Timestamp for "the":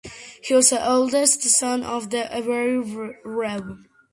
0.71-0.81, 2.09-2.27